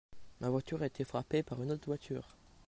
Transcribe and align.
Ma 0.39 0.49
voiture 0.49 0.81
a 0.81 0.87
été 0.87 1.03
frappé 1.03 1.43
par 1.43 1.61
une 1.61 1.71
autre 1.73 1.85
voiture. 1.85 2.29